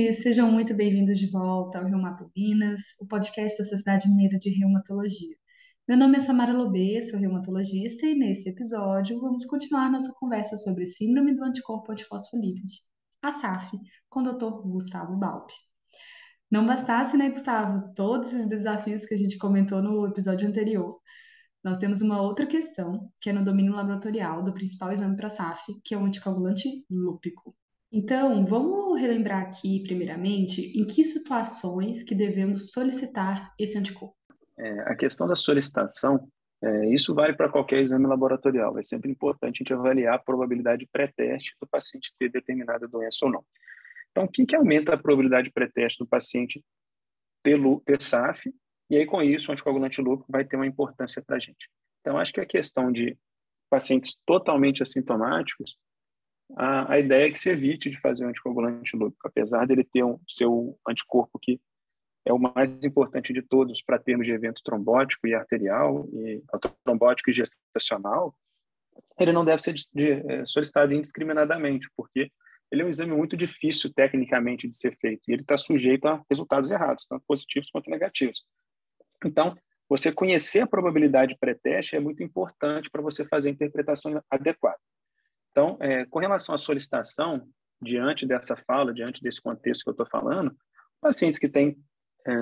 [0.00, 0.14] gente!
[0.14, 5.36] Sejam muito bem-vindos de volta ao Reumato Minas, o podcast da Sociedade Mineira de Reumatologia.
[5.86, 10.86] Meu nome é Samara Lobê, sou reumatologista e nesse episódio vamos continuar nossa conversa sobre
[10.86, 12.80] Síndrome do Anticorpo Antifosfolípide,
[13.22, 13.76] a SAF,
[14.08, 14.62] com o Dr.
[14.68, 15.52] Gustavo Balbi.
[16.50, 20.98] Não bastasse, né, Gustavo, todos os desafios que a gente comentou no episódio anterior.
[21.62, 25.78] Nós temos uma outra questão, que é no domínio laboratorial do principal exame para SAF,
[25.84, 27.54] que é o anticoagulante lúpico.
[27.92, 34.14] Então, vamos relembrar aqui, primeiramente, em que situações que devemos solicitar esse anticorpo.
[34.56, 36.28] É, a questão da solicitação,
[36.62, 38.78] é, isso vale para qualquer exame laboratorial.
[38.78, 43.32] É sempre importante a gente avaliar a probabilidade pré-teste do paciente ter determinada doença ou
[43.32, 43.44] não.
[44.12, 46.62] Então, o que, que aumenta a probabilidade pré-teste do paciente
[47.42, 48.52] ter, ter SAF?
[48.88, 51.68] E aí, com isso, o anticoagulante lúpico vai ter uma importância para a gente.
[52.00, 53.16] Então, acho que a questão de
[53.68, 55.76] pacientes totalmente assintomáticos,
[56.56, 60.04] a, a ideia é que se evite de fazer um anticoagulante lúpico, apesar dele ter
[60.04, 61.60] um seu anticorpo que
[62.24, 66.42] é o mais importante de todos para termos de evento trombótico e arterial, e
[66.84, 68.34] trombótico e gestacional,
[69.18, 72.30] ele não deve ser de, de, é, solicitado indiscriminadamente, porque
[72.70, 76.22] ele é um exame muito difícil tecnicamente de ser feito e ele está sujeito a
[76.30, 78.44] resultados errados, tanto positivos quanto negativos.
[79.24, 79.56] Então,
[79.88, 84.78] você conhecer a probabilidade pré-teste é muito importante para você fazer a interpretação adequada.
[85.60, 87.46] Então, é, com relação à solicitação,
[87.82, 90.56] diante dessa fala, diante desse contexto que eu estou falando,
[91.02, 91.76] pacientes que têm
[92.26, 92.32] é,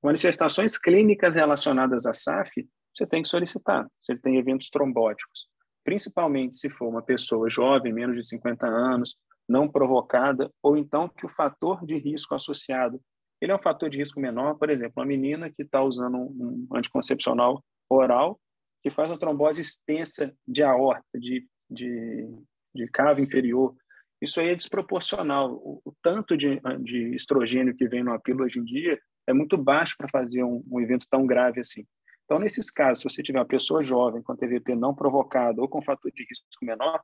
[0.00, 5.48] manifestações clínicas relacionadas à SAF, você tem que solicitar, se ele tem eventos trombóticos,
[5.82, 9.16] principalmente se for uma pessoa jovem, menos de 50 anos,
[9.48, 13.00] não provocada, ou então que o fator de risco associado,
[13.40, 16.68] ele é um fator de risco menor, por exemplo, uma menina que está usando um
[16.72, 18.38] anticoncepcional oral,
[18.84, 22.28] que faz uma trombose extensa de aorta, de de,
[22.74, 23.74] de cava inferior,
[24.20, 25.52] isso aí é desproporcional.
[25.54, 29.56] O, o tanto de, de, estrogênio que vem no pílula hoje em dia é muito
[29.56, 31.86] baixo para fazer um, um, evento tão grave assim.
[32.24, 35.82] Então, nesses casos, se você tiver uma pessoa jovem com TVP não provocada ou com
[35.82, 37.00] fator de risco menor,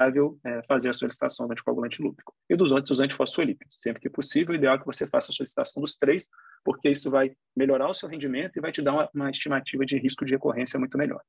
[0.00, 3.80] é é, fazer a solicitação do anticoagulante lúpico e dos outros antifosfolípidos.
[3.80, 6.28] Sempre que possível, o ideal é que você faça a solicitação dos três,
[6.64, 9.98] porque isso vai melhorar o seu rendimento e vai te dar uma, uma estimativa de
[9.98, 11.20] risco de recorrência muito melhor.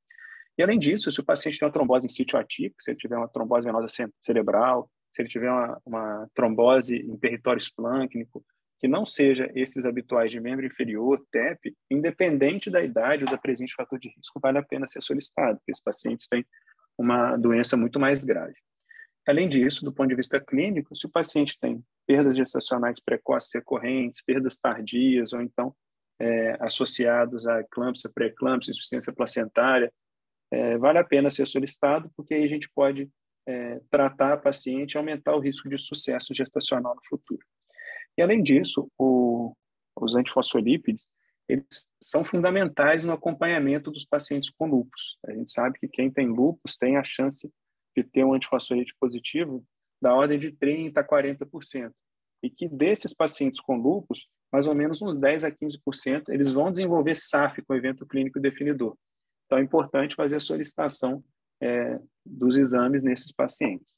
[0.60, 3.16] E, além disso, se o paciente tem uma trombose em sítio atípico, se ele tiver
[3.16, 3.88] uma trombose venosa
[4.20, 8.44] cerebral, se ele tiver uma, uma trombose em território esplâncnico,
[8.78, 13.70] que não seja esses habituais de membro inferior, TEP, independente da idade ou da presença
[13.70, 16.46] de fator de risco, vale a pena ser solicitado, porque os pacientes têm
[16.98, 18.56] uma doença muito mais grave.
[19.26, 24.22] Além disso, do ponto de vista clínico, se o paciente tem perdas gestacionais precoces recorrentes,
[24.22, 25.74] perdas tardias, ou então
[26.20, 29.90] é, associados a eclâmpsia, pré-eclâmpsia, insuficiência placentária,
[30.52, 33.10] é, vale a pena ser solicitado, porque aí a gente pode
[33.48, 37.42] é, tratar a paciente e aumentar o risco de sucesso gestacional no futuro.
[38.18, 39.54] E, além disso, o,
[39.96, 41.10] os antifosfolípides,
[41.48, 45.18] eles são fundamentais no acompanhamento dos pacientes com lúpus.
[45.26, 47.52] A gente sabe que quem tem lúpus tem a chance
[47.96, 49.66] de ter um antifosfolípide positivo
[50.02, 51.92] da ordem de 30% a 40%.
[52.44, 56.72] E que desses pacientes com lúpus, mais ou menos uns 10 a 15%, eles vão
[56.72, 58.96] desenvolver SAF com evento clínico definidor.
[59.50, 61.24] Então, é importante fazer a solicitação
[61.60, 63.98] é, dos exames nesses pacientes.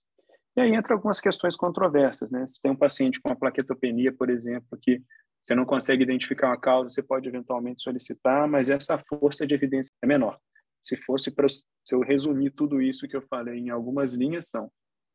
[0.56, 2.47] E aí entra algumas questões controversas, né?
[2.47, 5.01] Se tem um paciente com uma plaquetopenia, por exemplo, que
[5.44, 9.91] você não consegue identificar uma causa, você pode eventualmente solicitar, mas essa força de evidência
[10.01, 10.40] é menor.
[10.81, 14.72] Se fosse para se eu resumir tudo isso que eu falei em algumas linhas, são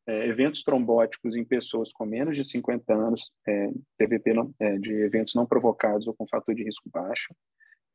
[0.06, 4.92] é, eventos trombóticos em pessoas com menos de 50 anos, é, TVP não, é, de
[4.92, 7.34] eventos não provocados ou com fator de risco baixo,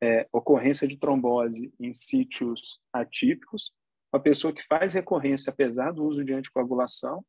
[0.02, 3.70] é, ocorrência de trombose em sítios atípicos,
[4.12, 7.24] uma pessoa que faz recorrência apesar do uso de anticoagulação,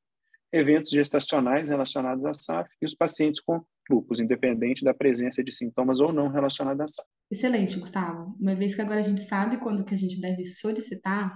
[0.52, 6.00] eventos gestacionais relacionados à SAF e os pacientes com lupus, independente da presença de sintomas
[6.00, 7.08] ou não relacionados à SAF.
[7.32, 8.36] Excelente, Gustavo.
[8.40, 11.32] Uma vez que agora a gente sabe quando que a gente deve solicitar,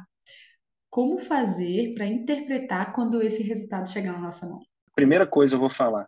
[0.90, 4.60] como fazer para interpretar quando esse resultado chegar na nossa mão?
[4.96, 6.08] Primeira coisa eu vou falar,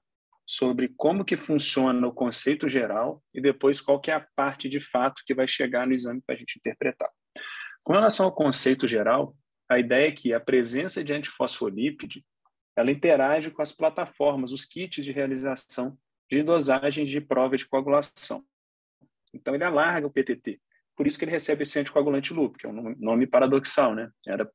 [0.49, 4.79] sobre como que funciona o conceito geral e depois qual que é a parte de
[4.79, 7.07] fato que vai chegar no exame para a gente interpretar.
[7.83, 9.37] Com relação ao conceito geral,
[9.69, 12.25] a ideia é que a presença de antifosfolípide
[12.75, 15.95] ela interage com as plataformas, os kits de realização
[16.27, 18.43] de dosagens de prova de coagulação.
[19.31, 20.59] Então, ele alarga o PTT.
[20.95, 24.09] Por isso que ele recebe esse anticoagulante loop, que é um nome paradoxal, né?
[24.25, 24.51] Era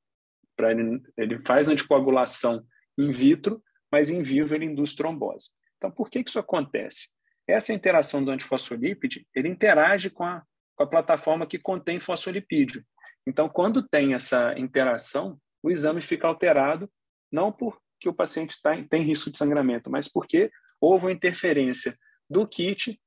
[0.57, 2.67] para ele, ele faz anticoagulação
[2.99, 3.63] in vitro,
[3.93, 5.51] mas em vivo ele induz trombose.
[5.85, 7.09] Então, por que, isso acontece?
[7.47, 10.43] Essa interação do antifosfolípide, ele interage com a,
[10.75, 12.83] com a plataforma que contém fosfolipídio.
[13.27, 16.91] Então, quando tem essa interação, o exame fica alterado,
[17.31, 20.51] não porque o paciente tá, tem risco de sangramento, mas porque
[20.81, 21.95] houve uma interferência
[22.31, 22.99] do kit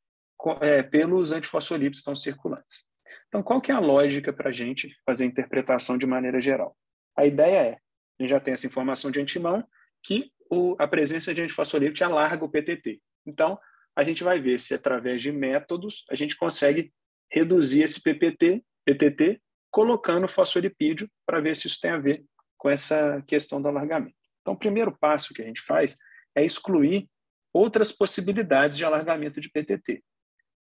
[0.62, 2.86] é, pelos antifosfolípidos que estão circulantes.
[3.28, 6.78] Então, qual que é a lógica para a gente fazer a interpretação de maneira geral?
[7.18, 9.68] A ideia é, a gente já tem essa informação de antemão,
[10.04, 13.02] que o, a presença de antifosfolípido alarga o PTT.
[13.26, 13.60] Então,
[13.96, 16.94] a gente vai ver se através de métodos a gente consegue
[17.32, 19.42] reduzir esse PPT, PTT,
[19.72, 22.24] colocando fosfolipídio para ver se isso tem a ver
[22.58, 24.16] com essa questão do alargamento.
[24.42, 25.98] Então, o primeiro passo que a gente faz
[26.36, 27.08] é excluir
[27.54, 30.04] outras possibilidades de alargamento de PTT.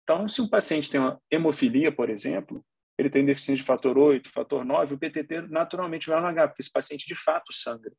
[0.03, 2.65] Então, se um paciente tem uma hemofilia, por exemplo,
[2.97, 6.71] ele tem deficiência de fator 8, fator 9, o PTT naturalmente vai alargar, porque esse
[6.71, 7.91] paciente de fato sangra.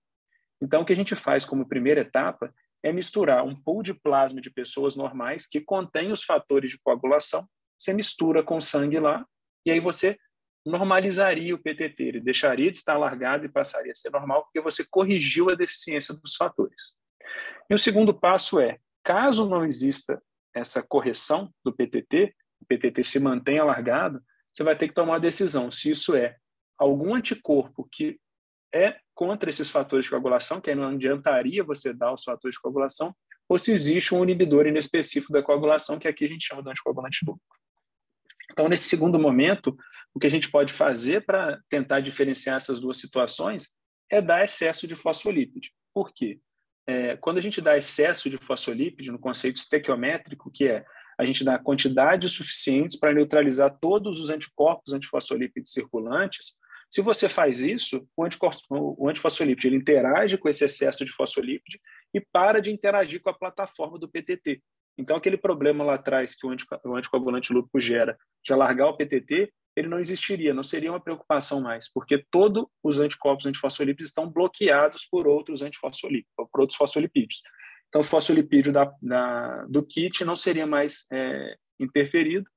[0.61, 4.41] Então, o que a gente faz como primeira etapa é misturar um pool de plasma
[4.41, 7.47] de pessoas normais que contém os fatores de coagulação,
[7.79, 9.27] você mistura com sangue lá,
[9.65, 10.19] e aí você
[10.65, 14.85] normalizaria o PTT, ele deixaria de estar alargado e passaria a ser normal, porque você
[14.89, 16.97] corrigiu a deficiência dos fatores.
[17.71, 20.21] E o segundo passo é, caso não exista
[20.55, 24.21] essa correção do PTT, o PTT se mantém alargado,
[24.53, 26.37] você vai ter que tomar uma decisão se isso é
[26.79, 28.19] algum anticorpo que
[28.77, 32.61] é contra esses fatores de coagulação, que aí não adiantaria você dar os fatores de
[32.61, 33.15] coagulação,
[33.49, 37.25] ou se existe um inibidor inespecífico da coagulação, que aqui a gente chama de anticoagulante
[37.25, 37.41] duplo.
[38.51, 39.77] Então, nesse segundo momento,
[40.15, 43.75] o que a gente pode fazer para tentar diferenciar essas duas situações
[44.11, 45.73] é dar excesso de fosfolípide.
[45.95, 46.41] Por quê?
[46.87, 50.85] é, quando a gente dá excesso de fosfolípide, no conceito estequiométrico, que é
[51.19, 56.59] a gente dá quantidades suficientes para neutralizar todos os anticorpos antifosfolípides circulantes,
[56.91, 61.81] se você faz isso, o, o antifosfolípide ele interage com esse excesso de fosfolípide
[62.15, 64.63] e para de interagir com a plataforma do PTT.
[64.99, 69.89] Então, aquele problema lá atrás que o, anticoagulante lúpico gera de alargar o PTT, ele
[69.89, 75.27] não existiria, não seria uma preocupação mais, porque todos os anticorpos antifosfolípidos estão bloqueados por
[75.27, 77.43] outros antifosfolípidos, por outros fosfolipídios.
[77.89, 82.49] Então, o fosfolipídio da, da, do kit não seria mais é, interferido,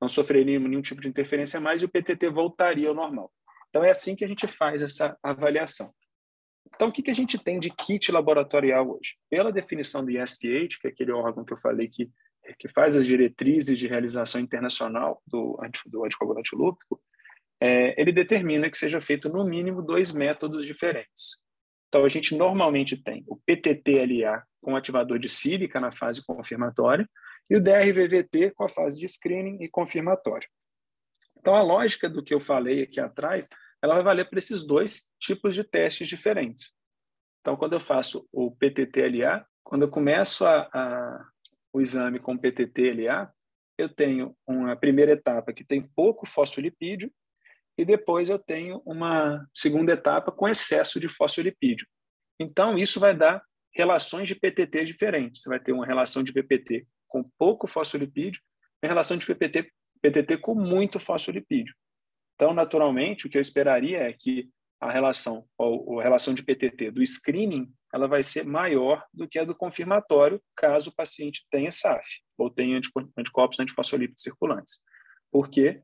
[0.00, 3.32] não sofreria nenhum tipo de interferência mais e o PTT voltaria ao normal.
[3.74, 5.92] Então, é assim que a gente faz essa avaliação.
[6.72, 9.16] Então, o que, que a gente tem de kit laboratorial hoje?
[9.28, 12.08] Pela definição do ISTH, que é aquele órgão que eu falei que
[12.58, 17.00] que faz as diretrizes de realização internacional do, do anticoagulante lúpico,
[17.58, 21.42] é, ele determina que seja feito no mínimo dois métodos diferentes.
[21.88, 27.08] Então, a gente normalmente tem o PTT-LA com ativador de sílica na fase confirmatória
[27.48, 30.46] e o DRVVT com a fase de screening e confirmatório.
[31.38, 33.48] Então, a lógica do que eu falei aqui atrás,
[33.84, 36.72] ela vai valer para esses dois tipos de testes diferentes.
[37.42, 41.28] Então, quando eu faço o PTT-LA, quando eu começo a, a
[41.70, 43.30] o exame com PTT-LA,
[43.76, 47.12] eu tenho uma primeira etapa que tem pouco fosfolipídio
[47.76, 51.86] e depois eu tenho uma segunda etapa com excesso de fosfolipídio.
[52.40, 53.42] Então, isso vai dar
[53.74, 55.42] relações de PTT diferentes.
[55.42, 58.40] Você vai ter uma relação de PPT com pouco fosfolipídio
[58.82, 59.70] e uma relação de PPT,
[60.00, 61.74] PTT com muito fosfolipídio.
[62.34, 64.48] Então, naturalmente, o que eu esperaria é que
[64.80, 69.38] a relação, ou, a relação de PTT do screening, ela vai ser maior do que
[69.38, 72.80] a do confirmatório, caso o paciente tenha SAF ou tenha
[73.16, 74.80] anticorpos antifosfolípidos circulantes.
[75.30, 75.80] Por quê?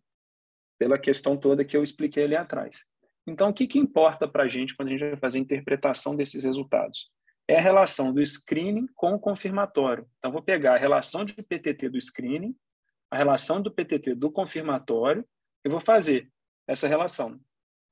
[0.78, 2.84] Pela questão toda que eu expliquei ali atrás.
[3.26, 6.16] Então, o que, que importa para a gente quando a gente vai fazer a interpretação
[6.16, 7.10] desses resultados?
[7.46, 10.06] É a relação do screening com o confirmatório.
[10.18, 12.54] Então, vou pegar a relação de PTT do screening,
[13.10, 15.24] a relação do PTT do confirmatório,
[15.64, 16.28] e vou fazer
[16.70, 17.40] essa relação.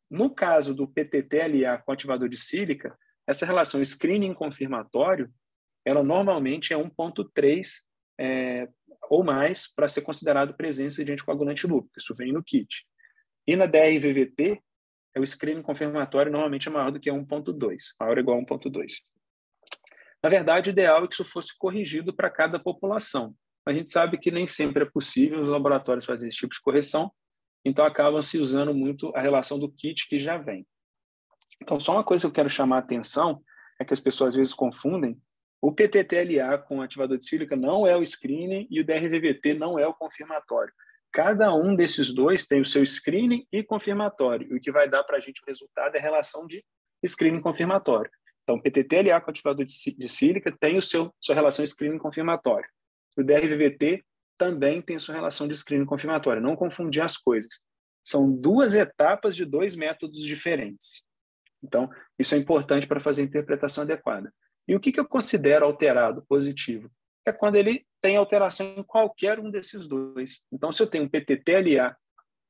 [0.08, 5.30] No caso do PTT-LA com ativador de sílica, essa relação screening confirmatório,
[5.84, 7.68] ela normalmente é 1.3
[8.20, 8.68] é,
[9.10, 11.98] ou mais para ser considerado presença de anticoagulante lúpico.
[11.98, 12.86] Isso vem no kit.
[13.46, 14.62] E na DRVVT,
[15.14, 18.92] é o screening confirmatório normalmente é maior do que 1.2, maior ou igual a 1.2.
[20.22, 23.34] Na verdade, o ideal é que isso fosse corrigido para cada população.
[23.66, 27.10] A gente sabe que nem sempre é possível os laboratórios fazerem esse tipo de correção,
[27.68, 30.66] então acabam se usando muito a relação do kit que já vem.
[31.60, 33.42] Então, só uma coisa que eu quero chamar a atenção
[33.80, 35.20] é que as pessoas às vezes confundem.
[35.60, 39.86] O PTTLA com ativador de sílica não é o screening e o DRVVT não é
[39.86, 40.72] o confirmatório.
[41.12, 44.52] Cada um desses dois tem o seu screening e confirmatório.
[44.52, 46.64] E o que vai dar para a gente o resultado é a relação de
[47.04, 48.10] screening confirmatório.
[48.42, 52.68] Então, PTTLA com ativador de sílica tem o seu sua relação screening confirmatório.
[53.16, 54.04] O DRVVT
[54.38, 56.40] também tem sua relação de screening confirmatório.
[56.40, 57.62] Não confundir as coisas.
[58.04, 61.02] São duas etapas de dois métodos diferentes.
[61.62, 64.32] Então, isso é importante para fazer a interpretação adequada.
[64.66, 66.90] E o que, que eu considero alterado, positivo?
[67.26, 70.44] É quando ele tem alteração em qualquer um desses dois.
[70.52, 71.96] Então, se eu tenho um PTT-LA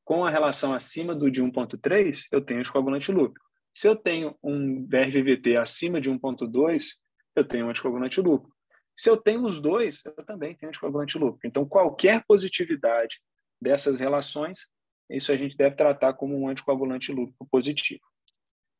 [0.04, 3.44] com a relação acima do de 1.3, eu tenho anticoagulante lúpico.
[3.74, 6.94] Se eu tenho um BRVVT acima de 1.2,
[7.36, 8.57] eu tenho anticoagulante lúpico.
[8.98, 11.46] Se eu tenho os dois, eu também tenho anticoagulante lúpico.
[11.46, 13.20] Então, qualquer positividade
[13.62, 14.70] dessas relações,
[15.08, 18.02] isso a gente deve tratar como um anticoagulante lúpico positivo.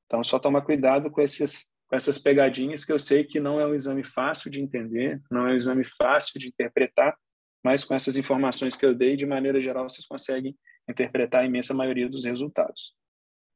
[0.06, 3.66] Então, só tomar cuidado com, esses, com essas pegadinhas, que eu sei que não é
[3.66, 7.16] um exame fácil de entender, não é um exame fácil de interpretar,
[7.62, 10.58] mas com essas informações que eu dei, de maneira geral, vocês conseguem
[10.90, 12.92] interpretar a imensa maioria dos resultados.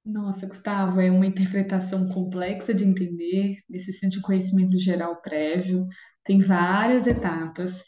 [0.05, 5.87] Nossa, Gustavo, é uma interpretação complexa de entender, necessita de conhecimento geral prévio,
[6.25, 7.83] tem várias etapas,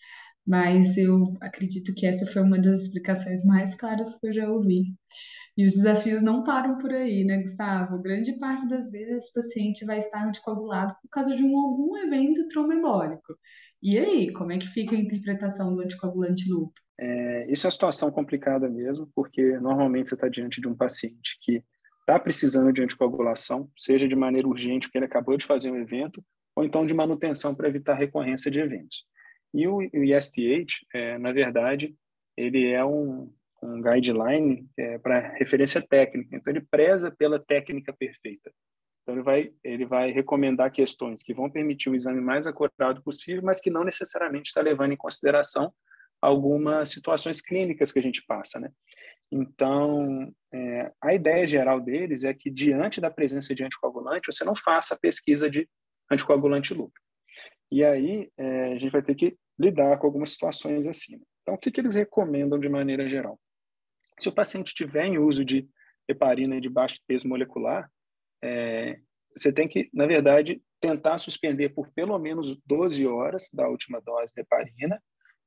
[0.46, 4.84] mas eu acredito que essa foi uma das explicações mais claras que eu já ouvi.
[5.56, 8.02] E os desafios não param por aí, né, Gustavo?
[8.02, 12.46] Grande parte das vezes esse paciente vai estar anticoagulado por causa de um, algum evento
[12.48, 13.34] tromboembólico.
[13.80, 16.84] E aí, como é que fica a interpretação do anticoagulante lúpico?
[16.98, 21.38] É, isso é uma situação complicada mesmo, porque normalmente você está diante de um paciente
[21.40, 21.62] que
[22.00, 26.24] está precisando de anticoagulação, seja de maneira urgente, porque ele acabou de fazer um evento,
[26.56, 29.06] ou então de manutenção para evitar recorrência de eventos.
[29.52, 31.94] E o, ISTH, é, na verdade,
[32.36, 33.32] ele é um,
[33.62, 38.52] um guideline é, para referência técnica, então ele preza pela técnica perfeita.
[39.02, 43.42] Então, ele vai, ele vai recomendar questões que vão permitir o exame mais acurado possível,
[43.44, 45.72] mas que não necessariamente está levando em consideração
[46.22, 48.70] algumas situações clínicas que a gente passa, né?
[49.30, 54.56] Então, é, a ideia geral deles é que, diante da presença de anticoagulante, você não
[54.56, 55.68] faça pesquisa de
[56.10, 57.04] anticoagulante lúpico.
[57.70, 61.20] E aí, é, a gente vai ter que lidar com algumas situações assim.
[61.42, 63.38] Então, o que, que eles recomendam de maneira geral?
[64.18, 65.68] Se o paciente tiver em uso de
[66.08, 67.90] heparina de baixo peso molecular,
[68.42, 68.98] é,
[69.36, 74.32] você tem que, na verdade, tentar suspender por pelo menos 12 horas da última dose
[74.34, 75.02] de heparina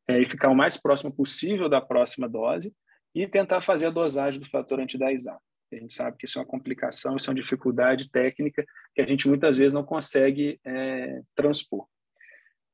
[0.07, 2.73] é, e ficar o mais próximo possível da próxima dose
[3.13, 5.37] e tentar fazer a dosagem do fator anti-10A.
[5.71, 9.05] A gente sabe que isso é uma complicação, isso é uma dificuldade técnica que a
[9.05, 11.85] gente muitas vezes não consegue é, transpor.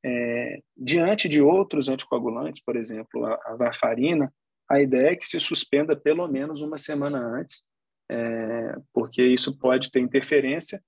[0.05, 4.31] É, diante de outros anticoagulantes, por exemplo, a, a varfarina,
[4.69, 7.63] a ideia é que se suspenda pelo menos uma semana antes
[8.09, 10.83] é, porque isso pode ter interferência,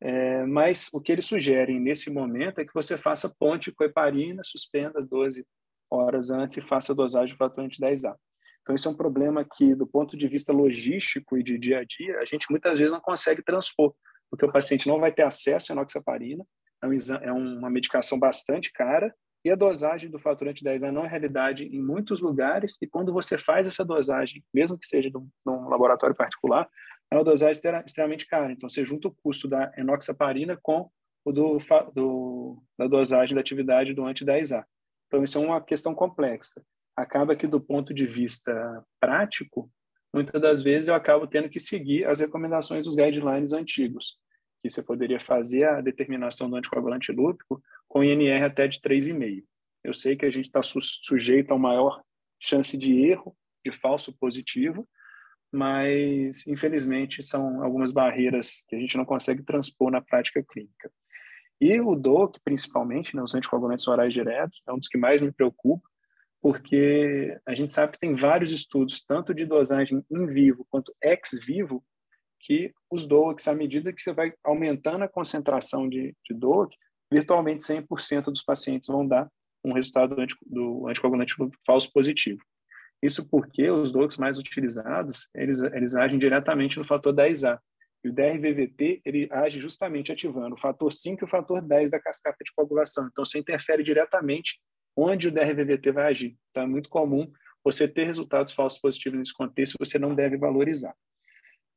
[0.00, 4.42] é, mas o que eles sugerem nesse momento é que você faça ponte com heparina,
[4.44, 5.44] suspenda 12
[5.90, 8.14] horas antes e faça a dosagem do fator anti-10A.
[8.62, 11.84] Então, isso é um problema que, do ponto de vista logístico e de dia a
[11.84, 13.94] dia, a gente muitas vezes não consegue transpor,
[14.30, 16.44] porque o paciente não vai ter acesso à enoxaparina,
[16.82, 19.14] é, um, é uma medicação bastante cara,
[19.44, 23.38] e a dosagem do fator anti-10A não é realidade em muitos lugares, e quando você
[23.38, 25.10] faz essa dosagem, mesmo que seja
[25.44, 26.68] num laboratório particular,
[27.10, 28.52] é uma dosagem extremamente cara.
[28.52, 30.88] Então, você junta o custo da enoxaparina com
[31.24, 31.58] o do,
[31.92, 34.64] do, da dosagem da atividade do anti-10A.
[35.06, 36.62] Então, isso é uma questão complexa.
[37.00, 39.70] Acaba que, do ponto de vista prático,
[40.12, 44.18] muitas das vezes eu acabo tendo que seguir as recomendações dos guidelines antigos,
[44.62, 49.42] que você poderia fazer a determinação do anticoagulante lúpico com INR até de 3,5.
[49.82, 52.02] Eu sei que a gente está su sujeito a uma maior
[52.38, 54.86] chance de erro, de falso positivo,
[55.50, 60.90] mas infelizmente são algumas barreiras que a gente não consegue transpor na prática clínica.
[61.60, 65.32] E o DOC, principalmente, né, os anticoagulantes orais diretos, é um dos que mais me
[65.32, 65.89] preocupa,
[66.42, 71.38] porque a gente sabe que tem vários estudos, tanto de dosagem in vivo quanto ex
[71.44, 71.84] vivo,
[72.40, 76.74] que os DOACs, à medida que você vai aumentando a concentração de, de DOAC,
[77.12, 79.28] virtualmente 100% dos pacientes vão dar
[79.62, 81.34] um resultado do, do anticoagulante
[81.66, 82.40] falso positivo.
[83.02, 87.58] Isso porque os DOACs mais utilizados, eles, eles agem diretamente no fator 10A.
[88.02, 92.00] E o DRVVT, ele age justamente ativando o fator 5 e o fator 10 da
[92.00, 93.08] cascata de coagulação.
[93.10, 94.58] Então, você interfere diretamente
[94.96, 96.36] onde o DRVVT vai agir.
[96.50, 97.30] Então, é muito comum
[97.64, 100.94] você ter resultados falsos positivos nesse contexto, você não deve valorizar.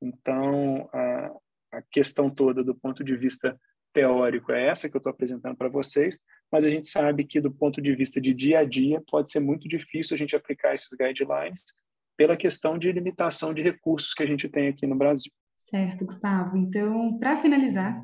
[0.02, 1.32] Então, a,
[1.74, 3.60] a questão toda do ponto de vista
[3.94, 6.20] teórico é essa que eu estou apresentando para vocês,
[6.52, 9.40] mas a gente sabe que do ponto de vista de dia a dia pode ser
[9.40, 11.64] muito difícil a gente aplicar esses guidelines
[12.18, 15.32] pela questão de limitação de recursos que a gente tem aqui no Brasil.
[15.56, 16.58] Certo, Gustavo.
[16.58, 18.04] Então, para finalizar,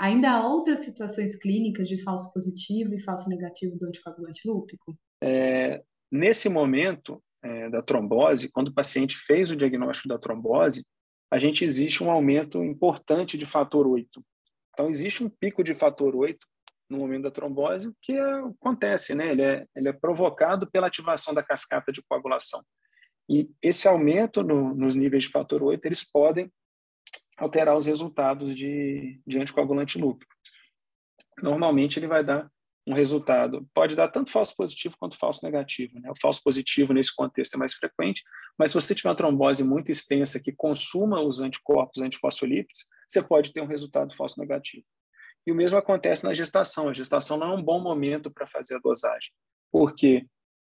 [0.00, 4.96] ainda há outras situações clínicas de falso positivo e falso negativo do anticoagulante lúpico?
[5.22, 10.84] É, nesse momento é, da trombose, quando o paciente fez o diagnóstico da trombose,
[11.30, 14.24] a gente existe um aumento importante de fator 8.
[14.72, 16.38] Então, existe um pico de fator 8
[16.88, 19.30] no momento da trombose, que é, acontece, né?
[19.30, 22.64] Ele é, ele é provocado pela ativação da cascata de coagulação.
[23.28, 26.50] E esse aumento no, nos níveis de fator 8, eles podem
[27.40, 30.32] alterar os resultados de, de anticoagulante lúpico.
[31.42, 32.50] Normalmente, ele vai dar
[32.86, 33.66] um resultado.
[33.74, 35.98] Pode dar tanto falso positivo quanto falso negativo.
[35.98, 36.10] Né?
[36.10, 38.22] O falso positivo, nesse contexto, é mais frequente,
[38.58, 43.52] mas se você tiver uma trombose muito extensa que consuma os anticorpos antifosfolípidos, você pode
[43.52, 44.84] ter um resultado falso negativo.
[45.46, 46.88] E o mesmo acontece na gestação.
[46.88, 49.30] A gestação não é um bom momento para fazer a dosagem,
[49.72, 50.26] porque,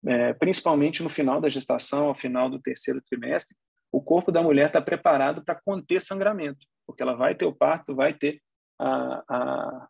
[0.06, 3.56] é, principalmente no final da gestação, ao final do terceiro trimestre,
[3.92, 7.94] o corpo da mulher está preparado para conter sangramento, porque ela vai ter o parto,
[7.94, 8.40] vai ter
[8.78, 9.88] a, a,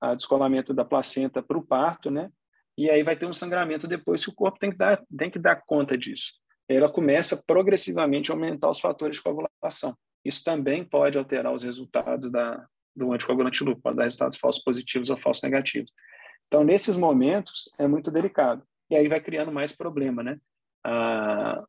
[0.00, 2.30] a descolamento da placenta para o parto, né?
[2.76, 5.38] E aí vai ter um sangramento depois que o corpo tem que dar, tem que
[5.38, 6.34] dar conta disso.
[6.68, 9.96] Ela começa progressivamente a aumentar os fatores de coagulação.
[10.24, 15.08] Isso também pode alterar os resultados da, do anticoagulante lúpico, pode dar resultados falsos positivos
[15.08, 15.90] ou falsos negativos.
[16.48, 18.62] Então, nesses momentos, é muito delicado.
[18.90, 20.38] E aí vai criando mais problema, né?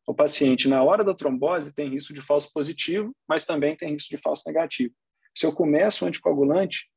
[0.06, 4.14] O paciente, na hora da trombose, tem risco de falso positivo, mas também tem risco
[4.14, 4.94] de falso negativo.
[5.34, 6.88] Se eu começo o anticoagulante,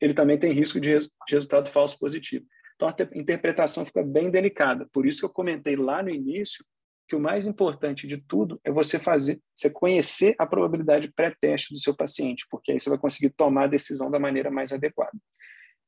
[0.00, 2.44] ele também tem risco de, res, de resultado falso positivo.
[2.74, 4.88] Então, a interpretação fica bem delicada.
[4.92, 6.64] Por isso que eu comentei lá no início
[7.06, 11.80] que o mais importante de tudo é você fazer, você conhecer a probabilidade pré-teste do
[11.80, 15.18] seu paciente, porque aí você vai conseguir tomar a decisão da maneira mais adequada.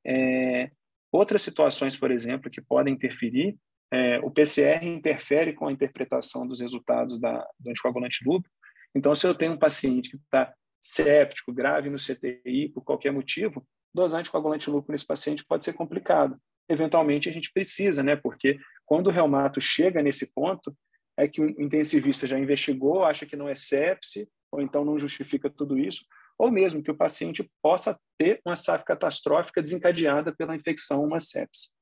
[0.04, 0.70] É,
[1.12, 3.56] outras situações, por exemplo, que podem interferir,
[3.92, 8.54] é, o PCR interfere com a interpretação dos resultados da, do anticoagulante lúpico.
[8.94, 13.66] Então, se eu tenho um paciente que está séptico, grave no CTI, por qualquer motivo,
[13.94, 16.38] dosar anticoagulante lúpico nesse paciente pode ser complicado.
[16.68, 18.16] Eventualmente a gente precisa, né?
[18.16, 20.74] Porque quando o reumato chega nesse ponto,
[21.14, 25.50] é que o intensivista já investigou, acha que não é sepse, ou então não justifica
[25.50, 26.06] tudo isso,
[26.38, 31.72] ou mesmo que o paciente possa ter uma SAF catastrófica desencadeada pela infecção, uma sepse.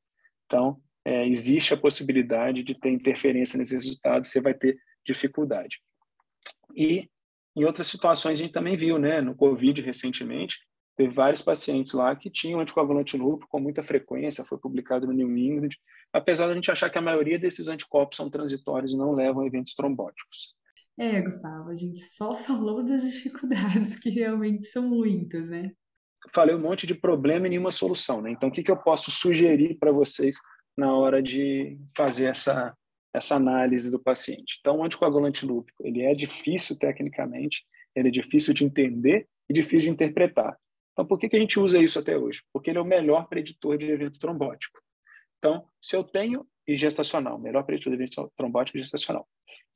[0.46, 5.80] Então, é, existe a possibilidade de ter interferência nesses resultados, você vai ter dificuldade.
[6.76, 7.08] E
[7.56, 10.58] em outras situações a gente também viu, né, no COVID recentemente,
[10.96, 15.36] teve vários pacientes lá que tinham anticoagulante lúpico com muita frequência, foi publicado no New
[15.36, 15.70] England,
[16.12, 19.42] apesar de a gente achar que a maioria desses anticorpos são transitórios e não levam
[19.42, 20.54] a eventos trombóticos.
[20.98, 25.72] É, Gustavo, a gente só falou das dificuldades, que realmente são muitas, né?
[26.34, 28.30] Falei um monte de problema e nenhuma solução, né?
[28.30, 30.36] Então, o que, que eu posso sugerir para vocês
[30.80, 32.76] na hora de fazer essa,
[33.14, 34.56] essa análise do paciente?
[34.60, 37.64] Então, o anticoagulante lúpico, ele é difícil tecnicamente,
[37.94, 40.56] ele é difícil de entender e difícil de interpretar.
[40.92, 42.42] Então, por que, que a gente usa isso até hoje?
[42.52, 44.80] Porque ele é o melhor preditor de evento trombótico.
[45.38, 49.26] Então, se eu tenho e gestacional, melhor preditor de evento trombótico gestacional.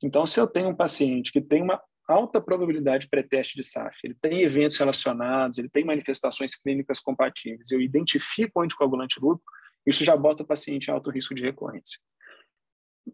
[0.01, 4.15] Então, se eu tenho um paciente que tem uma alta probabilidade pré-teste de SAF, ele
[4.21, 9.51] tem eventos relacionados, ele tem manifestações clínicas compatíveis, eu identifico o anticoagulante lúpico,
[9.85, 11.99] isso já bota o paciente em alto risco de recorrência.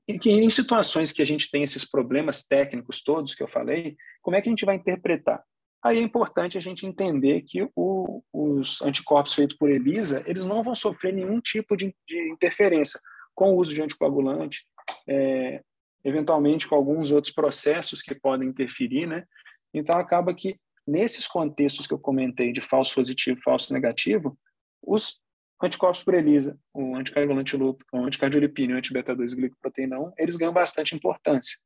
[0.07, 3.97] E que em situações que a gente tem esses problemas técnicos todos que eu falei,
[4.21, 5.43] como é que a gente vai interpretar?
[5.84, 10.62] Aí é importante a gente entender que o, os anticorpos feitos por ELISA, eles não
[10.62, 12.99] vão sofrer nenhum tipo de, de interferência
[13.34, 14.63] com o uso de anticoagulante,
[15.10, 15.62] é,
[16.03, 19.25] eventualmente com alguns outros processos que podem interferir, né?
[19.73, 20.55] Então acaba que
[20.86, 24.38] nesses contextos que eu comentei de falso positivo, falso negativo,
[24.84, 25.19] os
[25.62, 30.95] anticorpos por ELISA, o anticoagulante lúpico, o anticardiolipina e o anti-beta-2 glicoproteinão, eles ganham bastante
[30.95, 31.58] importância.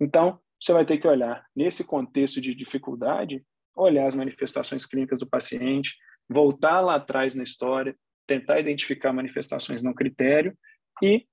[0.00, 5.26] Então, você vai ter que olhar nesse contexto de dificuldade, olhar as manifestações clínicas do
[5.26, 5.96] paciente,
[6.28, 10.56] voltar lá atrás na história, tentar identificar manifestações não critério
[11.02, 11.26] e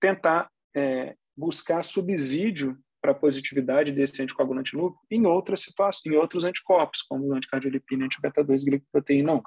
[0.00, 6.44] tentar é, buscar subsídio para a positividade desse anticoagulante lúpico em outras situações, em outros
[6.44, 9.42] anticorpos, como o anticardiolipina e anti-beta-2 glicoproteína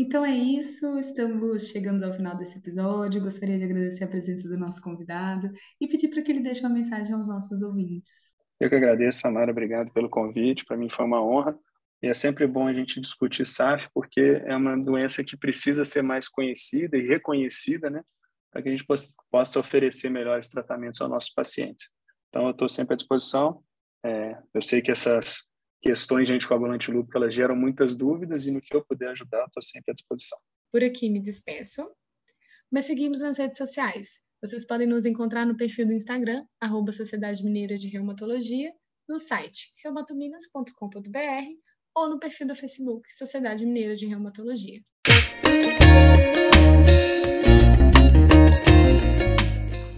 [0.00, 3.20] Então é isso, estamos chegando ao final desse episódio.
[3.20, 6.68] Gostaria de agradecer a presença do nosso convidado e pedir para que ele deixe uma
[6.68, 8.12] mensagem aos nossos ouvintes.
[8.60, 10.64] Eu que agradeço, Samara, obrigado pelo convite.
[10.64, 11.58] Para mim foi uma honra.
[12.00, 16.02] E é sempre bom a gente discutir SAF, porque é uma doença que precisa ser
[16.02, 18.04] mais conhecida e reconhecida, né?
[18.52, 18.86] Para que a gente
[19.32, 21.90] possa oferecer melhores tratamentos aos nossos pacientes.
[22.28, 23.64] Então, eu estou sempre à disposição.
[24.04, 25.47] É, eu sei que essas
[25.80, 29.62] questões de anticoagulante lúpico, elas geram muitas dúvidas e no que eu puder ajudar, estou
[29.62, 30.38] sempre à disposição.
[30.72, 31.88] Por aqui me despeço,
[32.70, 34.20] mas seguimos nas redes sociais.
[34.42, 38.72] Vocês podem nos encontrar no perfil do Instagram, arroba Sociedade Mineira de Reumatologia,
[39.08, 44.80] no site reumatominas.com.br ou no perfil do Facebook Sociedade Mineira de Reumatologia.